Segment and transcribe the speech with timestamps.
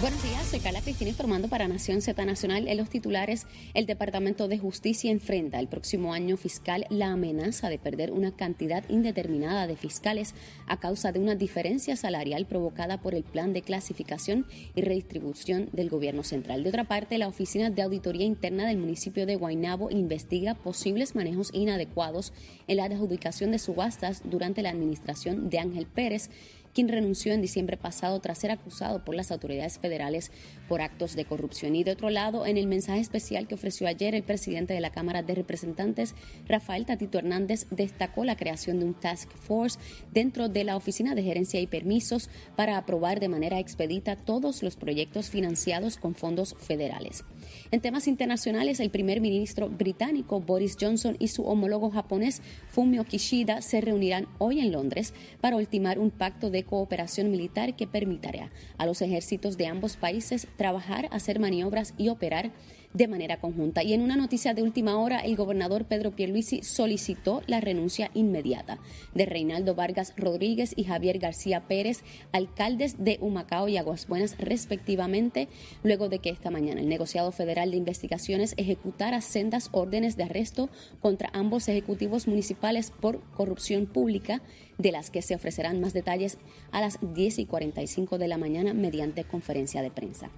[0.00, 2.68] Buenos días, soy Carla Cristina informando para Nación Z Nacional.
[2.68, 7.80] En los titulares, el Departamento de Justicia enfrenta el próximo año fiscal la amenaza de
[7.80, 10.36] perder una cantidad indeterminada de fiscales
[10.68, 15.90] a causa de una diferencia salarial provocada por el plan de clasificación y redistribución del
[15.90, 16.62] gobierno central.
[16.62, 21.50] De otra parte, la Oficina de Auditoría Interna del municipio de Guaynabo investiga posibles manejos
[21.52, 22.32] inadecuados
[22.68, 26.30] en la adjudicación de subastas durante la administración de Ángel Pérez
[26.74, 30.30] quien renunció en diciembre pasado tras ser acusado por las autoridades federales
[30.68, 31.76] por actos de corrupción.
[31.76, 34.90] Y de otro lado, en el mensaje especial que ofreció ayer el presidente de la
[34.90, 36.14] Cámara de Representantes,
[36.46, 39.78] Rafael Tatito Hernández, destacó la creación de un task force
[40.12, 44.76] dentro de la Oficina de Gerencia y Permisos para aprobar de manera expedita todos los
[44.76, 47.24] proyectos financiados con fondos federales.
[47.70, 53.62] En temas internacionales, el primer ministro británico Boris Johnson y su homólogo japonés Fumio Kishida
[53.62, 58.86] se reunirán hoy en Londres para ultimar un pacto de cooperación militar que permitirá a
[58.86, 62.50] los ejércitos de ambos países trabajar, hacer maniobras y operar
[62.94, 63.82] de manera conjunta.
[63.82, 68.78] Y en una noticia de última hora, el gobernador Pedro Pierluisi solicitó la renuncia inmediata
[69.14, 75.48] de Reinaldo Vargas Rodríguez y Javier García Pérez, alcaldes de Humacao y Aguas Buenas respectivamente,
[75.82, 80.70] luego de que esta mañana el negociado federal de investigaciones ejecutara sendas órdenes de arresto
[81.00, 84.42] contra ambos ejecutivos municipales por corrupción pública,
[84.78, 86.38] de las que se ofrecerán más detalles
[86.70, 90.30] a las 10 y 45 de la mañana mediante conferencia de prensa.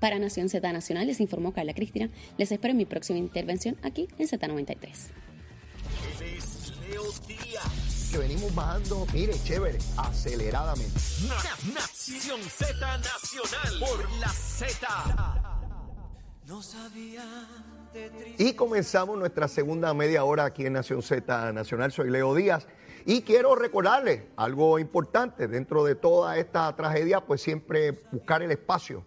[0.00, 2.10] Para Nación Z Nacional les informó Carla Cristina.
[2.36, 5.10] Les espero en mi próxima intervención aquí en Z93.
[8.10, 10.98] Que venimos bajando, mire, chévere, aceleradamente.
[11.74, 14.88] Nación Z Nacional por la Z.
[16.46, 17.24] No sabía
[18.38, 21.92] y comenzamos nuestra segunda media hora aquí en Nación Z Nacional.
[21.92, 22.66] Soy Leo Díaz
[23.06, 29.04] y quiero recordarles algo importante dentro de toda esta tragedia, pues siempre buscar el espacio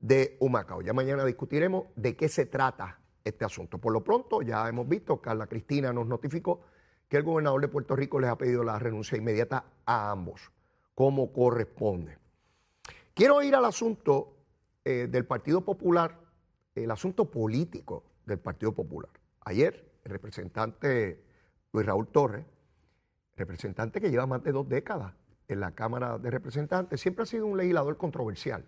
[0.00, 0.82] de Humacao.
[0.82, 3.78] Ya mañana discutiremos de qué se trata este asunto.
[3.78, 6.60] Por lo pronto, ya hemos visto, Carla Cristina nos notificó
[7.08, 10.50] que el gobernador de Puerto Rico les ha pedido la renuncia inmediata a ambos,
[10.94, 12.18] como corresponde.
[13.14, 14.36] Quiero ir al asunto
[14.84, 16.18] eh, del Partido Popular,
[16.74, 19.10] el asunto político del Partido Popular.
[19.42, 21.22] Ayer, el representante
[21.72, 22.46] Luis Raúl Torres,
[23.36, 25.14] representante que lleva más de dos décadas
[25.48, 28.64] en la Cámara de Representantes, siempre ha sido un legislador controversial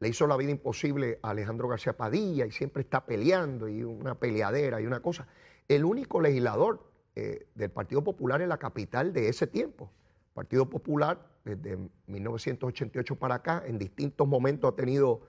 [0.00, 4.14] le hizo la vida imposible a Alejandro García Padilla y siempre está peleando y una
[4.14, 5.26] peleadera y una cosa.
[5.66, 9.90] El único legislador eh, del Partido Popular en la capital de ese tiempo.
[10.34, 11.76] Partido Popular, desde
[12.06, 15.22] 1988 para acá, en distintos momentos ha tenido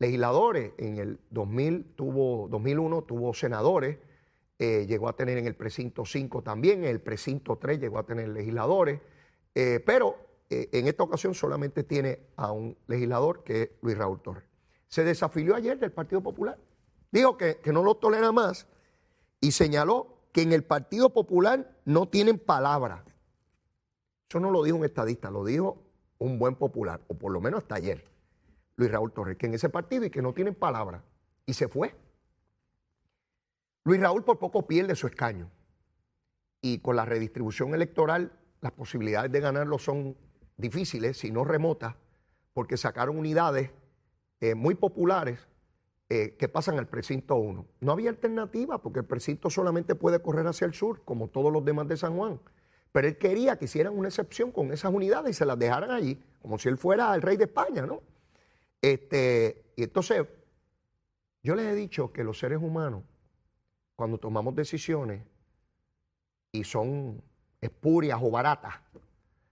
[0.00, 0.72] legisladores.
[0.76, 3.98] En el 2000 tuvo, 2001 tuvo senadores,
[4.58, 8.06] eh, llegó a tener en el precinto 5 también, en el precinto 3 llegó a
[8.06, 9.00] tener legisladores,
[9.54, 14.20] eh, pero eh, en esta ocasión solamente tiene a un legislador que es Luis Raúl
[14.22, 14.44] Torres.
[14.88, 16.58] Se desafilió ayer del Partido Popular.
[17.10, 18.66] Dijo que, que no lo tolera más
[19.40, 23.04] y señaló que en el Partido Popular no tienen palabra.
[24.28, 25.82] Eso no lo dijo un estadista, lo dijo
[26.18, 28.04] un buen popular, o por lo menos hasta ayer,
[28.76, 31.02] Luis Raúl Torres, que en ese partido y que no tienen palabra.
[31.44, 31.94] Y se fue.
[33.84, 35.50] Luis Raúl por poco pierde su escaño.
[36.60, 40.16] Y con la redistribución electoral, las posibilidades de ganarlo son
[40.56, 41.94] difíciles, si no remotas,
[42.52, 43.70] porque sacaron unidades
[44.40, 45.38] eh, muy populares
[46.08, 47.66] eh, que pasan al precinto 1.
[47.80, 51.64] No había alternativa porque el precinto solamente puede correr hacia el sur, como todos los
[51.64, 52.40] demás de San Juan.
[52.92, 56.18] Pero él quería que hicieran una excepción con esas unidades y se las dejaran allí,
[56.40, 58.02] como si él fuera el rey de España, ¿no?
[58.80, 60.24] Este, y entonces,
[61.42, 63.02] yo les he dicho que los seres humanos
[63.96, 65.22] cuando tomamos decisiones
[66.52, 67.22] y son
[67.60, 68.74] espurias o baratas,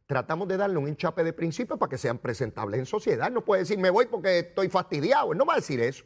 [0.06, 3.30] tratamos de darle un hinchape de principio para que sean presentables en sociedad.
[3.30, 5.32] No puede decir, me voy porque estoy fastidiado.
[5.32, 6.04] Él no va a decir eso.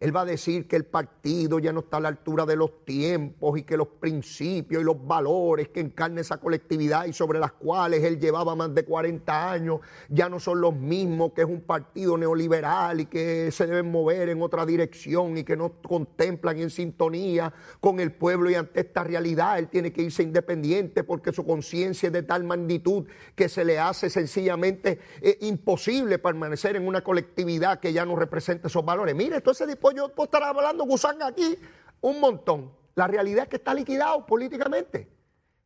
[0.00, 2.84] Él va a decir que el partido ya no está a la altura de los
[2.84, 7.50] tiempos y que los principios y los valores que encarna esa colectividad y sobre las
[7.52, 11.62] cuales él llevaba más de 40 años ya no son los mismos, que es un
[11.62, 16.70] partido neoliberal y que se deben mover en otra dirección y que no contemplan en
[16.70, 21.44] sintonía con el pueblo y ante esta realidad él tiene que irse independiente porque su
[21.44, 23.04] conciencia es de tal magnitud
[23.34, 28.68] que se le hace sencillamente eh, imposible permanecer en una colectividad que ya no representa
[28.68, 29.16] esos valores.
[29.16, 29.50] Mire, todo
[29.92, 31.58] yo puedo estar hablando gusanga aquí
[32.00, 32.72] un montón.
[32.94, 35.08] La realidad es que está liquidado políticamente.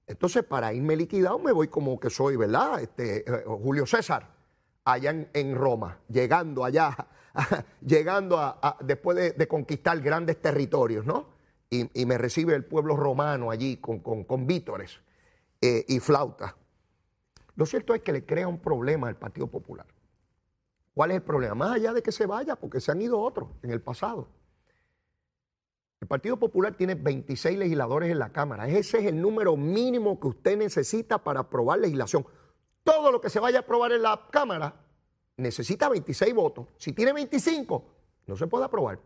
[0.06, 2.80] Entonces, para irme liquidado, me voy como que soy, ¿verdad?
[2.80, 4.28] Este, eh, Julio César,
[4.84, 6.94] allá en, Roma, llegando allá,
[7.80, 11.30] llegando a, después de, conquistar grandes territorios, ¿no?
[11.70, 15.00] Y, me recibe el pueblo romano allí con, con, vítores
[15.62, 16.54] eh, y flautas.
[17.56, 19.86] Lo cierto es que le crea un problema al Partido Popular.
[20.94, 21.54] ¿Cuál es el problema?
[21.54, 24.28] Más allá de que se vaya, porque se han ido otros en el pasado.
[26.00, 28.66] El Partido Popular tiene 26 legisladores en la Cámara.
[28.68, 32.26] Ese es el número mínimo que usted necesita para aprobar legislación.
[32.82, 34.74] Todo lo que se vaya a aprobar en la Cámara
[35.36, 36.66] necesita 26 votos.
[36.76, 37.84] Si tiene 25,
[38.26, 38.98] no se puede aprobar.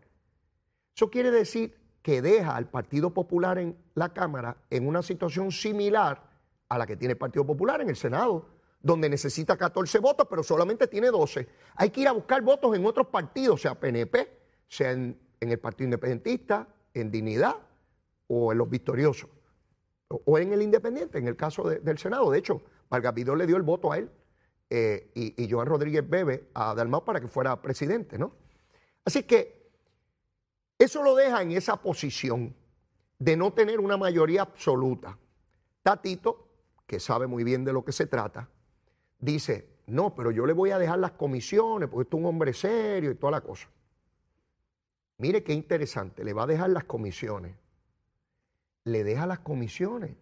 [0.95, 6.23] Eso quiere decir que deja al Partido Popular en la Cámara en una situación similar
[6.67, 10.43] a la que tiene el Partido Popular en el Senado donde necesita 14 votos, pero
[10.43, 11.47] solamente tiene 12.
[11.75, 14.29] Hay que ir a buscar votos en otros partidos, sea PNP,
[14.67, 17.55] sea en, el Partido Independentista, en Dignidad
[18.27, 19.29] o en los Victoriosos,
[20.07, 22.31] o, en el Independiente, en el caso del Senado.
[22.31, 24.09] De hecho, Vargas le dio el voto a él
[24.69, 28.33] eh, y, Joan Rodríguez Bebe a Dalmau para que fuera presidente, ¿no?
[29.05, 29.71] Así que
[30.77, 32.55] eso lo deja en esa posición
[33.19, 35.17] de no tener una mayoría absoluta.
[35.81, 36.49] Tatito,
[36.85, 38.49] que sabe muy bien de lo que se trata,
[39.19, 42.53] dice, no, pero yo le voy a dejar las comisiones porque esto es un hombre
[42.53, 43.69] serio y toda la cosa.
[45.17, 47.55] Mire qué interesante, le va a dejar las comisiones.
[48.83, 50.15] Le deja las comisiones.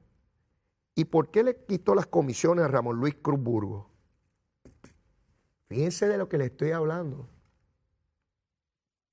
[0.95, 3.89] ¿Y por qué le quitó las comisiones a Ramón Luis Cruzburgo?
[5.67, 7.27] Fíjense de lo que le estoy hablando.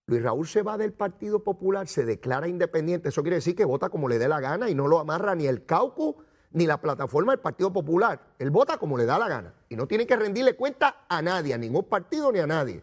[0.06, 3.08] Luis Raúl se va del Partido Popular, se declara independiente.
[3.08, 5.46] Eso quiere decir que vota como le dé la gana y no lo amarra ni
[5.46, 6.16] el caucus
[6.52, 8.20] ni la plataforma del Partido Popular.
[8.38, 11.54] Él vota como le da la gana y no tiene que rendirle cuenta a nadie,
[11.54, 12.82] a ningún partido ni a nadie.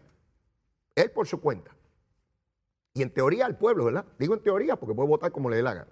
[0.95, 1.71] Él por su cuenta.
[2.93, 4.05] Y en teoría al pueblo, ¿verdad?
[4.17, 5.91] Digo en teoría porque puede votar como le dé la gana.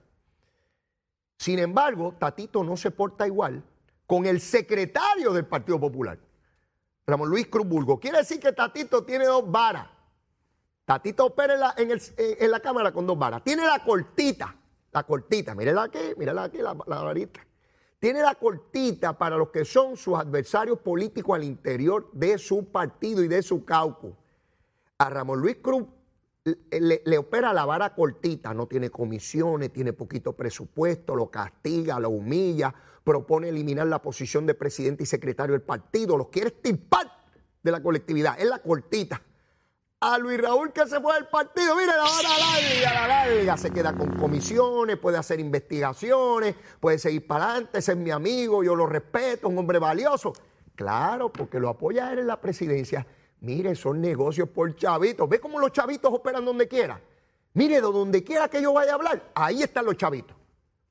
[1.37, 3.63] Sin embargo, Tatito no se porta igual
[4.05, 6.17] con el secretario del Partido Popular,
[7.05, 7.99] Ramón Luis Cruzburgo.
[7.99, 9.87] Quiere decir que Tatito tiene dos varas.
[10.85, 13.43] Tatito opera en la, Cámara con dos varas.
[13.43, 14.55] Tiene la cortita,
[14.91, 17.45] la cortita, mírela aquí, mírela aquí, la, la varita.
[17.99, 23.23] Tiene la cortita para los que son sus adversarios políticos al interior de su partido
[23.23, 24.13] y de su caucus.
[24.99, 25.85] A Ramón Luis Cruz
[26.71, 32.73] le, opera la vara cortita, no tiene comisiones, tiene poquito presupuesto, lo castiga, lo humilla,
[33.03, 37.11] propone eliminar la posición de presidente y secretario del partido, los quiere estirpar
[37.63, 38.39] de la colectividad.
[38.39, 39.21] Es la cortita
[39.99, 43.71] a Luis Raúl que se fue del partido, mire, la vara larga, la larga, se
[43.71, 48.85] queda con comisiones, puede hacer investigaciones, puede seguir para adelante, es mi amigo, yo lo
[48.85, 50.33] respeto, un hombre valioso.
[50.75, 53.07] Claro, porque lo apoya él en la presidencia.
[53.39, 55.27] Mire, son negocios por chavitos.
[55.27, 57.01] ¿Ve cómo los chavitos operan donde quiera?
[57.55, 60.37] Mire, de donde quiera que yo vaya a hablar, ahí están los chavitos.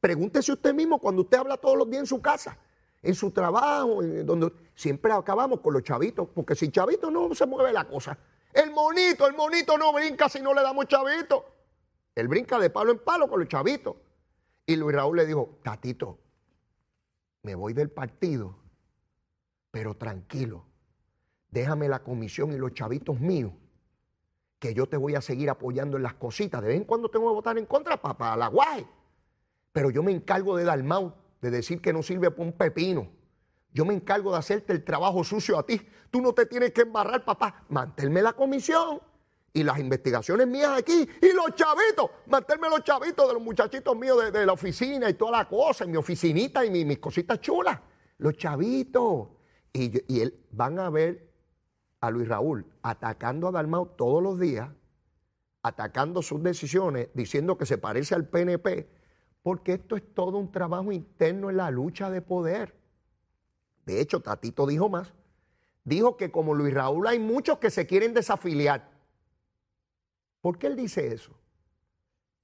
[0.00, 2.58] Pregúntese usted mismo cuando usted habla todos los días en su casa,
[3.00, 7.72] en su trabajo, donde siempre acabamos con los chavitos, porque sin chavitos no se mueve
[7.72, 8.18] la cosa.
[8.56, 11.44] El monito, el monito no brinca si no le damos chavito.
[12.14, 13.96] Él brinca de palo en palo con los chavitos.
[14.64, 16.18] Y Luis Raúl le dijo, Tatito,
[17.42, 18.56] me voy del partido,
[19.70, 20.64] pero tranquilo,
[21.50, 23.52] déjame la comisión y los chavitos míos,
[24.58, 26.62] que yo te voy a seguir apoyando en las cositas.
[26.62, 28.86] De vez en cuando tengo que votar en contra para la guay.
[29.72, 33.10] Pero yo me encargo de dar mal, de decir que no sirve para un pepino.
[33.76, 35.78] Yo me encargo de hacerte el trabajo sucio a ti.
[36.10, 37.66] Tú no te tienes que embarrar, papá.
[37.68, 39.02] Manténme la comisión
[39.52, 44.32] y las investigaciones mías aquí y los chavitos, manténme los chavitos de los muchachitos míos
[44.32, 47.78] de, la oficina y toda la cosa, y mi oficinita y mis cositas chulas.
[48.16, 49.28] Los chavitos.
[49.74, 51.30] Y, y él, van a ver
[52.00, 54.70] a Luis Raúl atacando a Dalmau todos los días,
[55.62, 58.88] atacando sus decisiones, diciendo que se parece al PNP,
[59.42, 62.85] porque esto es todo un trabajo interno en la lucha de poder.
[63.86, 65.14] De hecho, Tatito dijo más.
[65.84, 68.90] Dijo que como Luis Raúl hay muchos que se quieren desafiliar.
[70.42, 71.32] ¿Por qué él dice eso?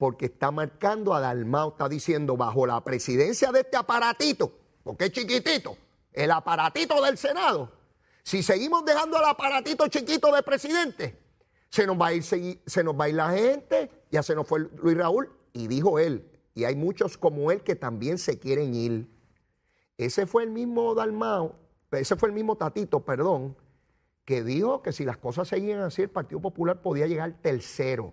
[0.02, 5.12] porque está marcando a Dalmau, está diciendo bajo la presidencia de este aparatito, porque es
[5.12, 5.76] chiquitito,
[6.12, 7.70] el aparatito del Senado,
[8.24, 11.16] si seguimos dejando al aparatito chiquito de presidente,
[11.68, 14.48] se nos va a ir, se nos va a ir la gente, ya se nos
[14.48, 18.74] fue Luis Raúl, y dijo él, y hay muchos como él que también se quieren
[18.74, 19.08] ir.
[20.04, 21.54] Ese fue el mismo Dalmao,
[21.92, 23.56] ese fue el mismo Tatito, perdón,
[24.24, 28.12] que dijo que si las cosas seguían así, el Partido Popular podía llegar tercero.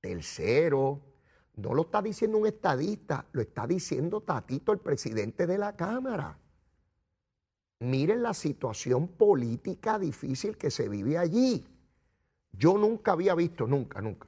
[0.00, 1.02] Tercero.
[1.56, 6.38] No lo está diciendo un estadista, lo está diciendo Tatito, el presidente de la Cámara.
[7.80, 11.66] Miren la situación política difícil que se vive allí.
[12.52, 14.26] Yo nunca había visto, nunca, nunca,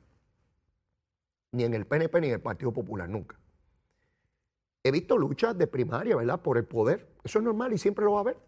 [1.52, 3.41] ni en el PNP ni en el Partido Popular, nunca.
[4.84, 6.40] He visto luchas de primaria, ¿verdad?
[6.40, 7.08] Por el poder.
[7.22, 8.38] Eso es normal y siempre lo va a haber.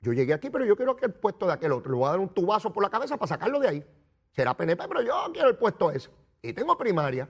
[0.00, 1.92] Yo llegué aquí, pero yo quiero que el puesto de aquel otro.
[1.92, 3.86] Le voy a dar un tubazo por la cabeza para sacarlo de ahí.
[4.32, 6.10] Será PNP, pero yo quiero el puesto ese.
[6.42, 7.28] Y tengo primaria,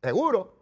[0.00, 0.54] seguro.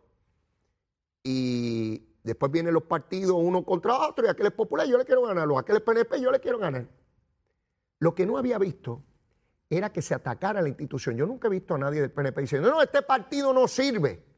[1.23, 5.23] Y después vienen los partidos uno contra otro y aquel es popular, yo le quiero
[5.23, 5.47] ganar.
[5.47, 6.87] Los aquel es PNP, yo le quiero ganar.
[7.99, 9.03] Lo que no había visto
[9.69, 11.17] era que se atacara la institución.
[11.17, 14.30] Yo nunca he visto a nadie del PNP diciendo, no, este partido no sirve.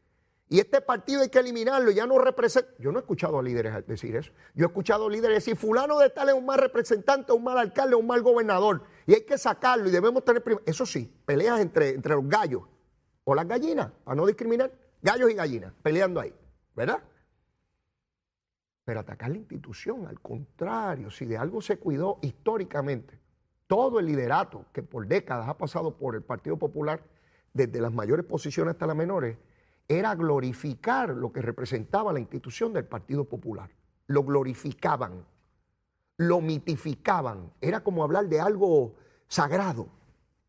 [0.53, 2.71] Y este partido hay que eliminarlo, ya no representa.
[2.79, 4.33] Yo no he escuchado a líderes decir eso.
[4.55, 7.95] Yo he escuchado líderes decir, fulano de tal es un mal representante, un mal alcalde,
[7.95, 8.83] un mal gobernador.
[9.07, 10.45] Y hay que sacarlo y debemos tener...
[10.67, 12.65] Eso sí, peleas entre, entre los gallos
[13.25, 14.71] o las gallinas, para no discriminar.
[15.01, 16.35] Gallos y gallinas, peleando ahí,
[16.77, 17.03] ¿verdad?
[18.85, 23.19] Pero atacar la institución, al contrario, si de algo se cuidó históricamente,
[23.67, 27.03] todo el liderato que por décadas ha pasado por el Partido Popular,
[27.55, 29.39] desde las mayores posiciones hasta las menores,
[29.89, 33.71] era glorificar lo que representaba la institución del Partido Popular.
[34.07, 35.25] Lo glorificaban,
[36.17, 37.53] lo mitificaban.
[37.61, 38.95] Era como hablar de algo
[39.29, 39.89] sagrado,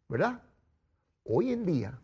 [0.07, 0.41] ¿verdad?
[1.23, 1.99] Hoy en día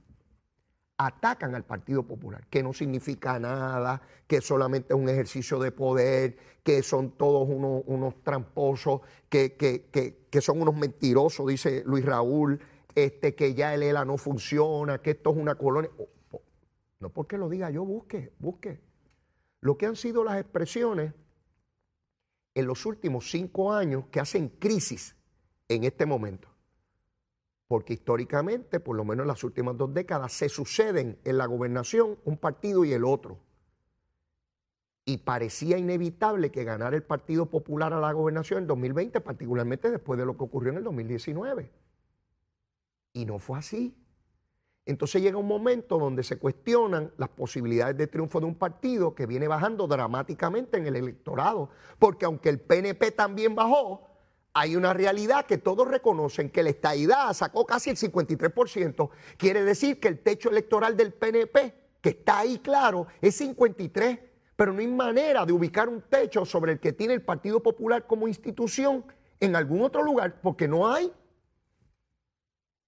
[1.00, 6.38] atacan al Partido Popular, que no significa nada, que solamente es un ejercicio de poder,
[6.62, 12.60] que son todos unos, tramposos, que, que, son unos mentirosos, dice Luis Raúl,
[12.96, 15.90] este, que ya el ELA no funciona, que esto es una colonia.
[17.30, 18.82] Porque lo diga yo, busque, busque.
[19.62, 21.14] Lo que han sido las expresiones
[22.56, 25.16] en los últimos cinco años que hacen crisis
[25.68, 26.50] en este momento
[27.68, 32.18] porque históricamente, por lo menos en las últimas dos décadas, se suceden en la gobernación
[32.26, 33.38] un partido y el otro.
[35.06, 40.18] Y parecía inevitable que ganara el Partido Popular a la gobernación en 2020, particularmente después
[40.18, 41.72] de lo que ocurrió en el 2019.
[43.14, 43.96] Y no fue así.
[44.86, 49.28] Entonces llega un momento donde se cuestionan las posibilidades de triunfo de un partido que
[49.28, 51.70] viene bajando dramáticamente en el electorado,
[52.00, 54.10] porque aunque el PNP también bajó,
[54.54, 59.10] hay una realidad que todos reconocen que la estadidad sacó casi el 53%.
[59.38, 64.20] Quiere decir que el techo electoral del PNP, que está ahí claro, es 53,
[64.56, 68.08] pero no hay manera de ubicar un techo sobre el que tiene el Partido Popular
[68.08, 69.06] como institución
[69.40, 71.14] en algún otro lugar, porque no hay.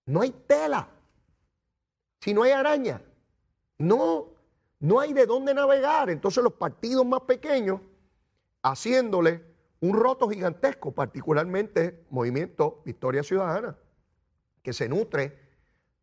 [0.05, 0.89] No hay tela.
[2.21, 3.01] Si no hay araña,
[3.79, 4.27] no,
[4.79, 6.11] no hay de dónde navegar.
[6.11, 7.81] Entonces los partidos más pequeños,
[8.61, 9.43] haciéndole
[9.79, 13.75] un roto gigantesco, particularmente Movimiento Victoria Ciudadana,
[14.61, 15.39] que se nutre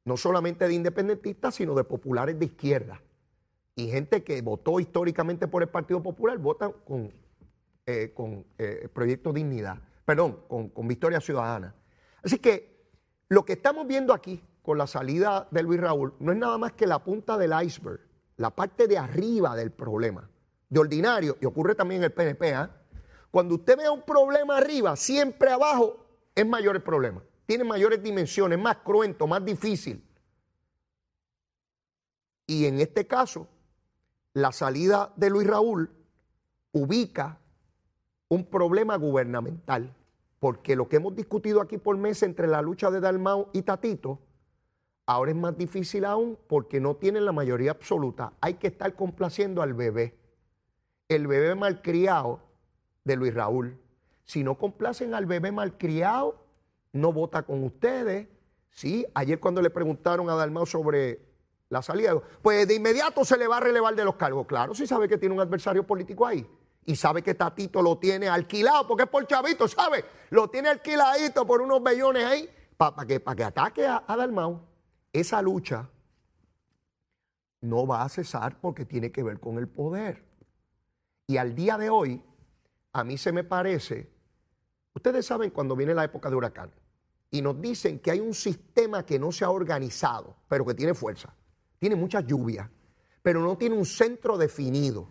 [0.05, 3.01] no solamente de independentistas, sino de populares de izquierda.
[3.77, 7.13] Y gente que votó históricamente por el Partido Popular, votan con,
[7.87, 11.77] eh, con eh, Proyecto Dignidad, perdón, con, con Victoria Ciudadana.
[12.25, 12.77] Así que
[13.29, 16.75] lo que estamos viendo aquí con la salida de Luis Raúl no es nada más
[16.75, 18.01] que la punta del iceberg,
[18.37, 20.29] la parte de arriba del problema.
[20.69, 22.71] De ordinario, y ocurre también en el PNP, ¿ah?
[23.31, 27.23] Cuando usted vea un problema arriba, siempre abajo es mayor el problema.
[27.47, 30.07] Tiene mayores dimensiones, más cruento, más difícil.
[32.47, 33.49] Y en este caso,
[34.35, 35.91] la salida de Luis Raúl
[36.73, 37.39] ubica
[38.29, 39.97] un problema gubernamental,
[40.39, 44.28] porque lo que hemos discutido aquí por meses entre la lucha de Dalmau y Tatito,
[45.09, 48.35] ahora es más difícil aún porque no tienen la mayoría absoluta.
[48.43, 50.15] Hay que estar complaciendo al bebé.
[51.09, 52.41] El bebé malcriado
[53.05, 53.79] de Luis Raúl.
[54.27, 56.45] Si no complacen al bebé malcriado,
[56.93, 58.29] no vota con ustedes.
[58.69, 61.21] Sí, ayer cuando le preguntaron a Dalmau sobre
[61.71, 64.47] la salida, pues de inmediato se le va a relevar de los cargos.
[64.47, 66.47] Claro, si sabe que tiene un adversario político ahí.
[66.85, 70.05] Y sabe que Tatito lo tiene alquilado, porque es por chavito, ¿sabe?
[70.29, 74.69] Lo tiene alquiladito por unos bellones ahí, para que, que ataque a, a Dalmau.
[75.13, 75.89] Esa lucha
[77.61, 80.25] no va a cesar porque tiene que ver con el poder.
[81.27, 82.23] Y al día de hoy,
[82.93, 84.11] a mí se me parece,
[84.95, 86.71] ustedes saben cuando viene la época de huracán
[87.31, 90.95] y nos dicen que hay un sistema que no se ha organizado, pero que tiene
[90.95, 91.35] fuerza,
[91.79, 92.71] tiene mucha lluvia.
[93.21, 95.09] pero no tiene un centro definido.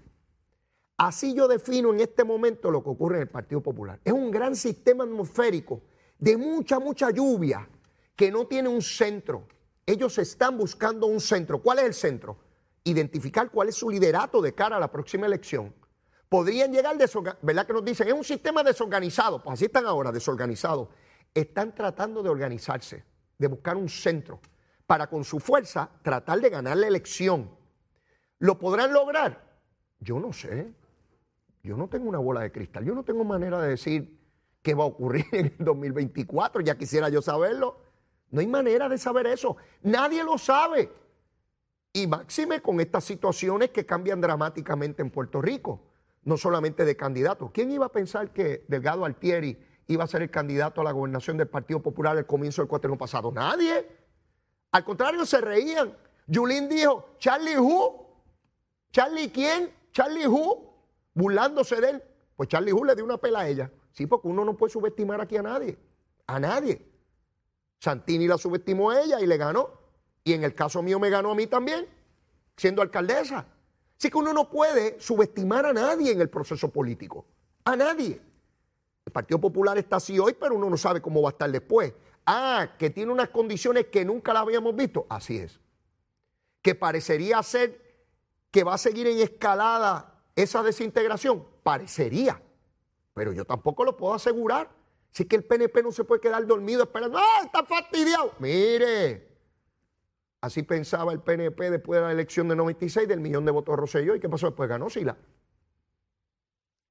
[0.98, 4.00] Así yo defino en este momento lo que ocurre en el Partido Popular.
[4.04, 5.82] Es un gran sistema atmosférico
[6.18, 7.70] de mucha, mucha lluvia
[8.16, 9.48] que no tiene un centro.
[9.88, 11.62] Ellos están buscando un centro.
[11.62, 12.38] ¿Cuál es el centro?
[12.84, 15.74] Identificar cuál es su liderato de cara a la próxima elección.
[16.28, 16.98] Podrían llegar,
[17.42, 18.10] ¿verdad que nos dicen?
[18.10, 19.42] Es un sistema desorganizado.
[19.42, 20.90] Pues así están ahora, desorganizados.
[21.34, 23.06] Están tratando de organizarse,
[23.38, 24.42] de buscar un centro,
[24.86, 27.50] para con su fuerza tratar de ganar la elección.
[28.40, 29.42] ¿Lo podrán lograr?
[30.02, 30.74] Yo no sé.
[31.64, 34.20] Yo no tengo una bola de cristal, yo no tengo manera de decir
[34.62, 37.87] qué va a ocurrir en el 2024, ya quisiera yo saberlo.
[38.32, 40.92] No hay manera de saber eso, nadie lo sabe.
[41.94, 45.82] Y máxime con estas situaciones que cambian dramáticamente en Puerto Rico,
[46.24, 47.52] no solamente de candidatos.
[47.52, 49.58] ¿Quién iba a pensar que Delgado Altieri
[49.88, 52.98] iba a ser el candidato a la gobernación del Partido Popular al comienzo del cuatreno
[52.98, 53.32] pasado?
[53.32, 53.88] Nadie.
[54.72, 55.98] Al contrario, se reían.
[56.28, 58.08] Yulín dijo, Charlie Who?
[58.92, 59.72] ¿Charlie quién?
[59.92, 60.68] ¿Charlie Who?
[61.18, 62.04] burlándose de él.
[62.36, 63.72] Pues Charlie Hull le dio una pela a ella.
[63.92, 65.78] Sí, porque uno no puede subestimar aquí a nadie.
[66.28, 66.86] A nadie.
[67.80, 69.72] Santini la subestimó a ella y le ganó.
[70.24, 71.88] Y en el caso mío me ganó a mí también,
[72.56, 73.46] siendo alcaldesa.
[73.98, 77.26] Así que uno no puede subestimar a nadie en el proceso político.
[77.64, 78.22] A nadie.
[79.06, 81.94] El Partido Popular está así hoy, pero uno no sabe cómo va a estar después.
[82.26, 85.06] Ah, que tiene unas condiciones que nunca la habíamos visto.
[85.10, 85.60] Así es.
[86.62, 87.88] Que parecería ser
[88.52, 91.46] que va a seguir en escalada esa desintegración?
[91.64, 92.42] Parecería,
[93.14, 94.70] pero yo tampoco lo puedo asegurar.
[95.18, 98.34] Si que el PNP no se puede quedar dormido esperando, ¡ah, está fastidiado!
[98.38, 99.28] Mire,
[100.42, 103.82] así pensaba el PNP después de la elección de 96 del millón de votos de
[103.82, 104.14] Rosselló.
[104.14, 104.70] ¿Y qué pasó después?
[104.70, 105.18] Ganó Sila.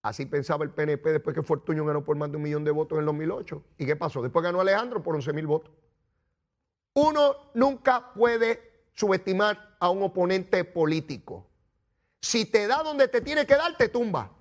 [0.02, 2.96] Así pensaba el PNP después que Fortuño ganó por más de un millón de votos
[2.96, 3.62] en el 2008.
[3.78, 4.20] ¿Y qué pasó?
[4.20, 5.72] Después ganó Alejandro por 11 mil votos.
[6.94, 11.46] Uno nunca puede subestimar a un oponente político.
[12.20, 14.32] Si te da donde te tiene que dar, te tumba.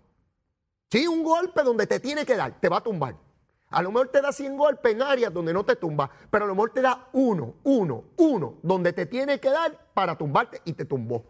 [0.89, 3.23] Si un golpe donde te tiene que dar, te va a tumbar.
[3.69, 6.47] A lo mejor te da 100 golpes en áreas donde no te tumba, pero a
[6.47, 10.73] lo mejor te da uno, uno, uno, donde te tiene que dar para tumbarte y
[10.73, 11.25] te tumbó.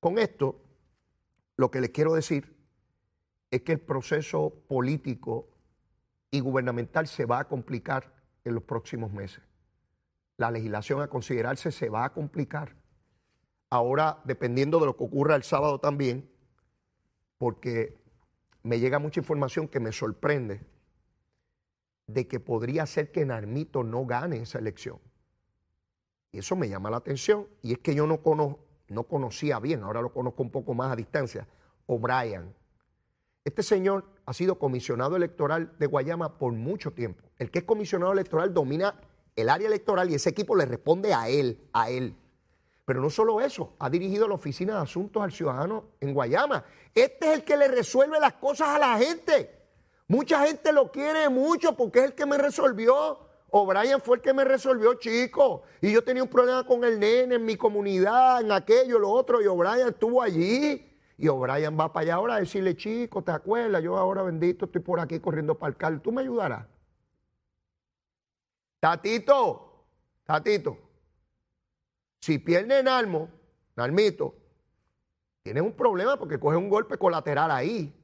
[0.00, 0.60] Con esto,
[1.56, 2.54] lo que les quiero decir
[3.50, 5.48] es que el proceso político
[6.30, 8.12] y gubernamental se va a complicar
[8.44, 9.42] en los próximos meses.
[10.36, 12.74] La legislación a considerarse se va a complicar
[13.70, 16.30] ahora dependiendo de lo que ocurra el sábado también,
[17.38, 17.96] porque
[18.64, 20.60] me llega mucha información que me sorprende
[22.06, 24.98] de que podría ser que Narmito no gane esa elección.
[26.32, 27.46] Y eso me llama la atención.
[27.62, 28.20] Y es que yo no,
[28.88, 31.46] no conocía bien, ahora lo conozco un poco más a distancia,
[31.86, 32.54] O'Brien.
[33.44, 37.22] Este señor ha sido comisionado electoral de Guayama por mucho tiempo.
[37.38, 38.98] El que es comisionado electoral domina
[39.36, 42.16] el área electoral y ese equipo le responde a él, a él.
[42.84, 46.64] Pero no solo eso, ha dirigido la Oficina de Asuntos al Ciudadano en Guayama.
[46.94, 49.62] Este es el que le resuelve las cosas a la gente.
[50.06, 53.20] Mucha gente lo quiere mucho porque es el que me resolvió.
[53.48, 55.62] O'Brien fue el que me resolvió, chico.
[55.80, 59.40] Y yo tenía un problema con el nene en mi comunidad, en aquello, lo otro,
[59.40, 60.90] y O'Brien estuvo allí.
[61.16, 63.82] Y O'Brien va para allá ahora a decirle, chico, ¿te acuerdas?
[63.82, 66.00] Yo ahora bendito estoy por aquí corriendo para el alcalde.
[66.00, 66.66] ¿Tú me ayudarás?
[68.80, 69.84] Tatito,
[70.24, 70.76] Tatito,
[72.24, 73.28] si pierde Nalmo,
[73.76, 74.34] Nalmito,
[75.42, 77.94] tiene un problema porque coge un golpe colateral ahí.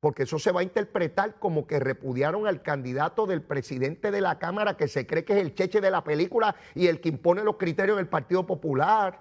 [0.00, 4.40] Porque eso se va a interpretar como que repudiaron al candidato del presidente de la
[4.40, 7.44] Cámara que se cree que es el cheche de la película y el que impone
[7.44, 9.20] los criterios del Partido Popular.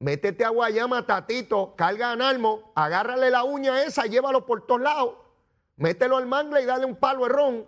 [0.00, 5.14] Métete a Guayama, Tatito, carga a Nalmo, agárrale la uña esa, llévalo por todos lados.
[5.76, 7.66] Mételo al mangle y dale un palo de ron.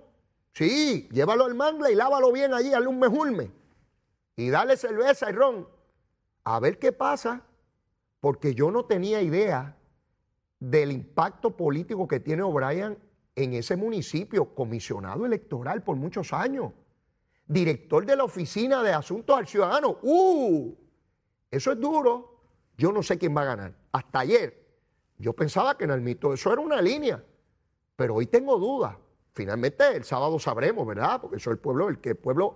[0.53, 3.64] Sí, llévalo al mangle y lávalo bien allí, dale un mejulme
[4.37, 5.69] y dale cerveza y ron,
[6.45, 7.43] a ver qué pasa,
[8.21, 9.77] porque yo no tenía idea
[10.59, 12.99] del impacto político que tiene O'Brien
[13.37, 16.73] en ese municipio, comisionado electoral por muchos años,
[17.47, 19.99] director de la Oficina de Asuntos al Ciudadano.
[20.03, 20.75] ¡Uh!
[21.51, 22.41] Eso es duro.
[22.77, 23.75] Yo no sé quién va a ganar.
[23.93, 24.65] Hasta ayer
[25.19, 27.23] yo pensaba que en el mito eso era una línea,
[27.97, 28.97] pero hoy tengo dudas.
[29.33, 31.21] Finalmente el sábado sabremos, ¿verdad?
[31.21, 32.55] Porque eso es el pueblo, el que el pueblo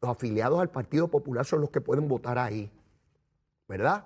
[0.00, 2.70] los afiliados al Partido Popular son los que pueden votar ahí.
[3.66, 4.04] ¿Verdad?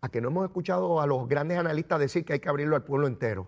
[0.00, 2.84] A que no hemos escuchado a los grandes analistas decir que hay que abrirlo al
[2.84, 3.46] pueblo entero.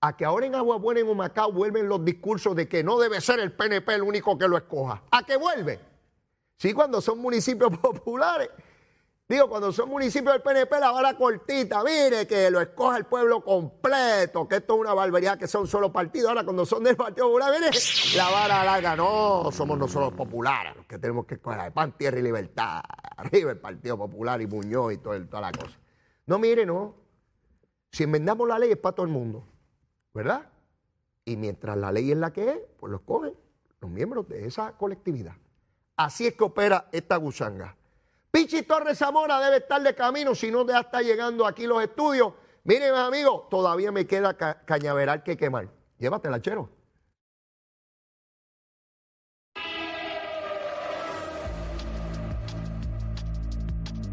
[0.00, 3.20] A que ahora en Agua Buena, en Humacao, vuelven los discursos de que no debe
[3.20, 5.02] ser el PNP el único que lo escoja.
[5.10, 5.80] ¿A qué vuelve?
[6.56, 8.50] Sí, cuando son municipios populares.
[9.28, 13.44] Digo, cuando son municipios del PNP, la vara cortita, mire, que lo escoja el pueblo
[13.44, 16.30] completo, que esto es una barbaridad, que son solo partidos.
[16.30, 17.70] Ahora, cuando son del Partido Popular, mire,
[18.16, 22.18] la vara larga, no, somos nosotros populares los que tenemos que escoger de pan, tierra
[22.18, 22.80] y libertad.
[23.18, 25.78] Arriba el Partido Popular y Muñoz y toda la cosa.
[26.24, 26.94] No, mire, no.
[27.92, 29.46] Si enmendamos la ley es para todo el mundo,
[30.14, 30.48] ¿verdad?
[31.26, 33.34] Y mientras la ley es la que es, pues lo escogen
[33.80, 35.36] los miembros de esa colectividad.
[35.96, 37.77] Así es que opera esta gusanga.
[38.30, 42.34] Pichi Torres Zamora debe estar de camino, si no ya está llegando aquí los estudios.
[42.64, 45.68] Miren, amigos, todavía me queda cañaveral que quemar.
[45.98, 46.78] Llévatela, chero.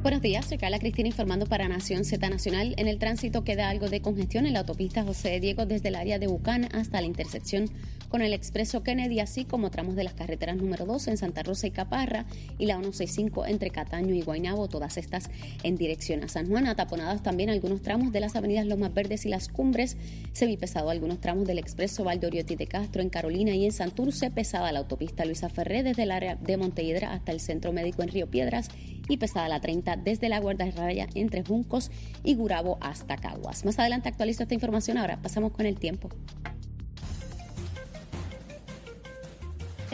[0.06, 2.76] Buenos días, soy Carla Cristina informando para Nación Z Nacional.
[2.78, 6.20] En el tránsito queda algo de congestión en la autopista José Diego desde el área
[6.20, 7.72] de Bucán hasta la intersección
[8.08, 11.68] con el expreso Kennedy, así como tramos de las carreteras número 2 en Santa Rosa
[11.68, 12.26] y Caparra
[12.58, 15.30] y la 165 entre Cataño y Guaynabo, todas estas
[15.64, 16.68] en dirección a San Juan.
[16.68, 19.98] Ataponados también algunos tramos de las avenidas Lomas Verdes y Las Cumbres,
[20.34, 24.80] semipesado algunos tramos del expreso Valdoriotti de Castro en Carolina y en Santurce, pesada la
[24.80, 28.70] autopista Luisa Ferré desde el área de Montehiedra hasta el Centro Médico en Río Piedras
[29.08, 31.92] y pesada la 30 desde la Guardia Raya entre Juncos
[32.24, 33.66] y Gurabo hasta Caguas.
[33.66, 36.10] Más adelante actualizo esta información, ahora pasamos con el tiempo.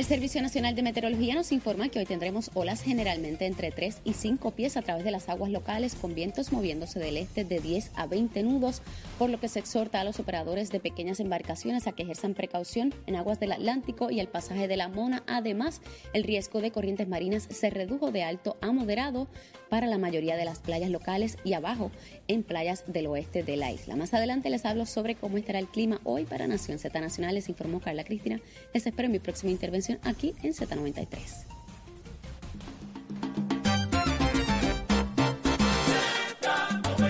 [0.01, 4.13] El Servicio Nacional de Meteorología nos informa que hoy tendremos olas generalmente entre 3 y
[4.13, 7.91] 5 pies a través de las aguas locales con vientos moviéndose del este de 10
[7.93, 8.81] a 20 nudos,
[9.19, 12.95] por lo que se exhorta a los operadores de pequeñas embarcaciones a que ejerzan precaución
[13.05, 15.21] en aguas del Atlántico y el pasaje de la Mona.
[15.27, 15.81] Además,
[16.13, 19.27] el riesgo de corrientes marinas se redujo de alto a moderado
[19.71, 21.91] para la mayoría de las playas locales y abajo
[22.27, 23.95] en playas del oeste de la isla.
[23.95, 27.35] Más adelante les hablo sobre cómo estará el clima hoy para Nación Z Nacional.
[27.35, 28.41] Les informó Carla Cristina.
[28.73, 31.50] Les espero en mi próxima intervención aquí en Z93.